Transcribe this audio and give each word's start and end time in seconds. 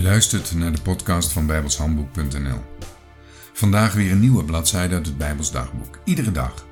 Je 0.00 0.06
luistert 0.06 0.54
naar 0.54 0.72
de 0.72 0.82
podcast 0.82 1.32
van 1.32 1.46
bijbelshandboek.nl. 1.46 2.60
Vandaag 3.52 3.94
weer 3.94 4.12
een 4.12 4.20
nieuwe 4.20 4.44
bladzijde 4.44 4.94
uit 4.94 5.06
het 5.06 5.18
Bijbels 5.18 5.52
dagboek. 5.52 5.98
Iedere 6.04 6.32
dag. 6.32 6.66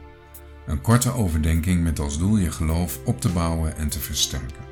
Een 0.66 0.80
korte 0.80 1.12
overdenking 1.12 1.82
met 1.82 1.98
als 1.98 2.18
doel 2.18 2.36
je 2.36 2.50
geloof 2.50 2.98
op 3.04 3.20
te 3.20 3.28
bouwen 3.28 3.76
en 3.76 3.88
te 3.88 3.98
versterken. 3.98 4.64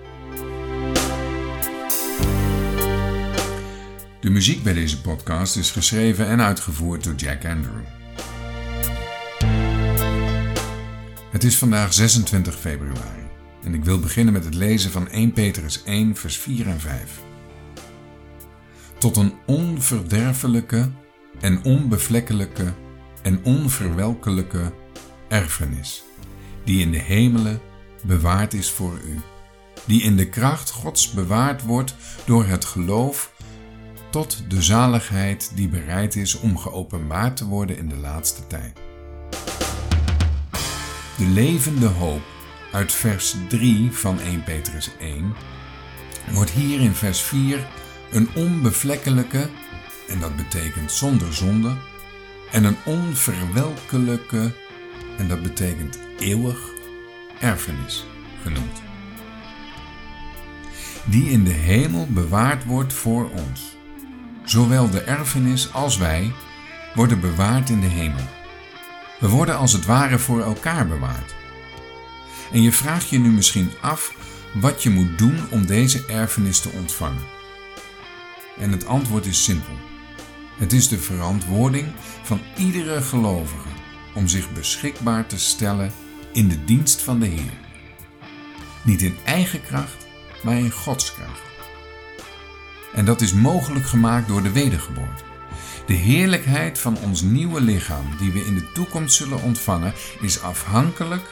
De 4.20 4.30
muziek 4.30 4.62
bij 4.62 4.72
deze 4.72 5.00
podcast 5.00 5.56
is 5.56 5.70
geschreven 5.70 6.26
en 6.26 6.40
uitgevoerd 6.40 7.04
door 7.04 7.14
Jack 7.14 7.44
Andrew. 7.44 7.84
Het 11.30 11.44
is 11.44 11.58
vandaag 11.58 11.94
26 11.94 12.58
februari 12.58 13.26
en 13.62 13.74
ik 13.74 13.84
wil 13.84 14.00
beginnen 14.00 14.32
met 14.32 14.44
het 14.44 14.54
lezen 14.54 14.90
van 14.90 15.08
1 15.08 15.32
Petrus 15.32 15.82
1 15.82 16.16
vers 16.16 16.38
4 16.38 16.66
en 16.66 16.80
5 16.80 17.25
tot 18.98 19.16
een 19.16 19.34
onverderfelijke 19.46 20.90
en 21.40 21.64
onbevlekkelijke 21.64 22.74
en 23.22 23.44
onverwelkelijke 23.44 24.72
erfenis, 25.28 26.04
die 26.64 26.80
in 26.80 26.90
de 26.90 26.98
hemelen 26.98 27.60
bewaard 28.04 28.54
is 28.54 28.70
voor 28.70 29.00
u, 29.04 29.20
die 29.84 30.02
in 30.02 30.16
de 30.16 30.28
kracht 30.28 30.70
Gods 30.70 31.10
bewaard 31.10 31.62
wordt 31.62 31.94
door 32.24 32.46
het 32.46 32.64
geloof 32.64 33.32
tot 34.10 34.44
de 34.48 34.62
zaligheid 34.62 35.52
die 35.54 35.68
bereid 35.68 36.16
is 36.16 36.38
om 36.38 36.58
geopenbaard 36.58 37.36
te 37.36 37.46
worden 37.46 37.78
in 37.78 37.88
de 37.88 37.96
laatste 37.96 38.46
tijd. 38.46 38.76
De 41.16 41.26
levende 41.26 41.86
hoop 41.86 42.22
uit 42.72 42.92
vers 42.92 43.34
3 43.48 43.92
van 43.92 44.20
1 44.20 44.44
Petrus 44.44 44.90
1 44.98 45.34
wordt 46.32 46.50
hier 46.50 46.80
in 46.80 46.94
vers 46.94 47.20
4 47.20 47.66
een 48.10 48.28
onbevlekkelijke, 48.34 49.48
en 50.08 50.20
dat 50.20 50.36
betekent 50.36 50.92
zonder 50.92 51.34
zonde, 51.34 51.76
en 52.50 52.64
een 52.64 52.76
onverwelkelijke, 52.84 54.52
en 55.18 55.28
dat 55.28 55.42
betekent 55.42 55.98
eeuwig, 56.18 56.58
erfenis 57.40 58.06
genoemd. 58.42 58.82
Die 61.04 61.30
in 61.30 61.44
de 61.44 61.52
hemel 61.52 62.06
bewaard 62.10 62.64
wordt 62.64 62.92
voor 62.92 63.30
ons. 63.30 63.76
Zowel 64.44 64.90
de 64.90 65.00
erfenis 65.00 65.72
als 65.72 65.96
wij 65.96 66.32
worden 66.94 67.20
bewaard 67.20 67.70
in 67.70 67.80
de 67.80 67.86
hemel. 67.86 68.28
We 69.20 69.28
worden 69.28 69.58
als 69.58 69.72
het 69.72 69.84
ware 69.84 70.18
voor 70.18 70.42
elkaar 70.42 70.86
bewaard. 70.86 71.34
En 72.52 72.62
je 72.62 72.72
vraagt 72.72 73.08
je 73.08 73.18
nu 73.18 73.30
misschien 73.30 73.70
af 73.80 74.14
wat 74.54 74.82
je 74.82 74.90
moet 74.90 75.18
doen 75.18 75.38
om 75.50 75.66
deze 75.66 76.04
erfenis 76.06 76.60
te 76.60 76.68
ontvangen. 76.68 77.34
En 78.58 78.70
het 78.70 78.86
antwoord 78.86 79.26
is 79.26 79.44
simpel. 79.44 79.74
Het 80.56 80.72
is 80.72 80.88
de 80.88 80.98
verantwoording 80.98 81.86
van 82.22 82.40
iedere 82.56 83.02
gelovige 83.02 83.68
om 84.14 84.28
zich 84.28 84.52
beschikbaar 84.52 85.26
te 85.26 85.38
stellen 85.38 85.92
in 86.32 86.48
de 86.48 86.64
dienst 86.64 87.02
van 87.02 87.20
de 87.20 87.26
Heer. 87.26 87.52
Niet 88.82 89.02
in 89.02 89.16
eigen 89.24 89.62
kracht, 89.62 90.06
maar 90.42 90.56
in 90.56 90.70
Gods 90.70 91.14
kracht. 91.14 91.42
En 92.94 93.04
dat 93.04 93.20
is 93.20 93.32
mogelijk 93.32 93.86
gemaakt 93.86 94.28
door 94.28 94.42
de 94.42 94.52
wedergeboorte. 94.52 95.24
De 95.86 95.94
heerlijkheid 95.94 96.78
van 96.78 96.98
ons 96.98 97.22
nieuwe 97.22 97.60
lichaam, 97.60 98.04
die 98.18 98.32
we 98.32 98.44
in 98.44 98.54
de 98.54 98.72
toekomst 98.72 99.16
zullen 99.16 99.42
ontvangen, 99.42 99.92
is 100.20 100.42
afhankelijk 100.42 101.22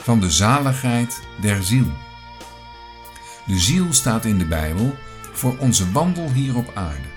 van 0.00 0.20
de 0.20 0.30
zaligheid 0.30 1.20
der 1.40 1.62
ziel. 1.64 1.92
De 3.46 3.58
ziel 3.58 3.92
staat 3.92 4.24
in 4.24 4.38
de 4.38 4.46
Bijbel 4.46 4.96
voor 5.38 5.56
onze 5.58 5.92
wandel 5.92 6.32
hier 6.32 6.56
op 6.56 6.70
aarde. 6.74 7.08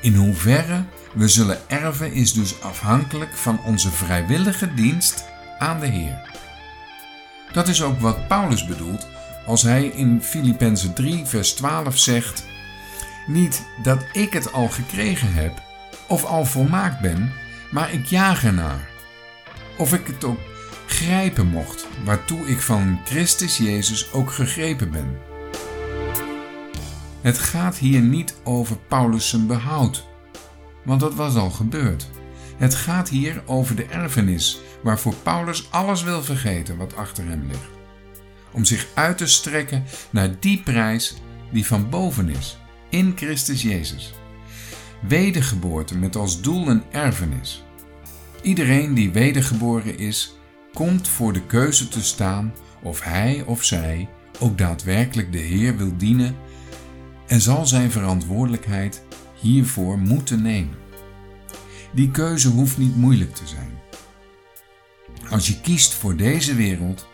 In 0.00 0.14
hoeverre 0.14 0.84
we 1.14 1.28
zullen 1.28 1.58
erven 1.68 2.12
is 2.12 2.32
dus 2.32 2.60
afhankelijk 2.60 3.36
van 3.36 3.64
onze 3.64 3.90
vrijwillige 3.90 4.74
dienst 4.74 5.24
aan 5.58 5.80
de 5.80 5.86
Heer. 5.86 6.30
Dat 7.52 7.68
is 7.68 7.82
ook 7.82 8.00
wat 8.00 8.28
Paulus 8.28 8.66
bedoelt 8.66 9.06
als 9.46 9.62
hij 9.62 9.84
in 9.84 10.22
Filippenzen 10.22 10.94
3 10.94 11.26
vers 11.26 11.52
12 11.52 11.98
zegt: 11.98 12.44
Niet 13.26 13.66
dat 13.82 14.04
ik 14.12 14.32
het 14.32 14.52
al 14.52 14.68
gekregen 14.68 15.32
heb 15.34 15.62
of 16.08 16.24
al 16.24 16.44
volmaakt 16.44 17.00
ben, 17.00 17.32
maar 17.70 17.92
ik 17.92 18.06
jaag 18.06 18.44
ernaar. 18.44 18.88
Of 19.76 19.92
ik 19.92 20.06
het 20.06 20.24
ook 20.24 20.40
grijpen 20.86 21.46
mocht, 21.46 21.86
waartoe 22.04 22.46
ik 22.46 22.60
van 22.60 23.00
Christus 23.04 23.56
Jezus 23.56 24.12
ook 24.12 24.32
gegrepen 24.32 24.90
ben. 24.90 25.31
Het 27.22 27.38
gaat 27.38 27.76
hier 27.78 28.00
niet 28.00 28.34
over 28.44 28.76
Paulus' 28.88 29.28
zijn 29.28 29.46
behoud, 29.46 30.06
want 30.84 31.00
dat 31.00 31.14
was 31.14 31.34
al 31.34 31.50
gebeurd. 31.50 32.10
Het 32.56 32.74
gaat 32.74 33.08
hier 33.08 33.42
over 33.46 33.76
de 33.76 33.84
erfenis 33.84 34.60
waarvoor 34.82 35.14
Paulus 35.14 35.70
alles 35.70 36.02
wil 36.02 36.22
vergeten 36.22 36.76
wat 36.76 36.96
achter 36.96 37.24
hem 37.24 37.46
ligt. 37.46 37.70
Om 38.52 38.64
zich 38.64 38.86
uit 38.94 39.18
te 39.18 39.26
strekken 39.26 39.84
naar 40.10 40.40
die 40.40 40.62
prijs 40.62 41.14
die 41.52 41.66
van 41.66 41.90
boven 41.90 42.28
is, 42.28 42.58
in 42.88 43.12
Christus 43.16 43.62
Jezus. 43.62 44.12
Wedergeboorte 45.00 45.98
met 45.98 46.16
als 46.16 46.40
doel 46.40 46.68
een 46.68 46.82
erfenis. 46.90 47.64
Iedereen 48.42 48.94
die 48.94 49.10
wedergeboren 49.10 49.98
is, 49.98 50.36
komt 50.72 51.08
voor 51.08 51.32
de 51.32 51.42
keuze 51.46 51.88
te 51.88 52.02
staan 52.02 52.54
of 52.82 53.02
hij 53.02 53.42
of 53.46 53.64
zij 53.64 54.08
ook 54.38 54.58
daadwerkelijk 54.58 55.32
de 55.32 55.38
Heer 55.38 55.76
wil 55.76 55.96
dienen 55.96 56.36
en 57.32 57.40
zal 57.40 57.66
zijn 57.66 57.90
verantwoordelijkheid 57.90 59.02
hiervoor 59.40 59.98
moeten 59.98 60.42
nemen. 60.42 60.74
Die 61.92 62.10
keuze 62.10 62.48
hoeft 62.48 62.78
niet 62.78 62.96
moeilijk 62.96 63.34
te 63.34 63.46
zijn. 63.46 63.78
Als 65.30 65.46
je 65.46 65.60
kiest 65.60 65.94
voor 65.94 66.16
deze 66.16 66.54
wereld, 66.54 67.06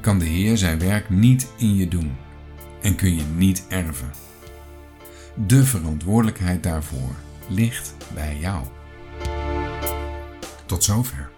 kan 0.00 0.18
de 0.18 0.24
Heer 0.24 0.56
zijn 0.56 0.78
werk 0.78 1.10
niet 1.10 1.50
in 1.56 1.74
je 1.74 1.88
doen 1.88 2.16
en 2.82 2.94
kun 2.94 3.16
je 3.16 3.24
niet 3.36 3.64
erven. 3.68 4.10
De 5.46 5.64
verantwoordelijkheid 5.64 6.62
daarvoor 6.62 7.14
ligt 7.48 7.94
bij 8.14 8.36
jou. 8.40 8.64
Tot 10.66 10.84
zover. 10.84 11.30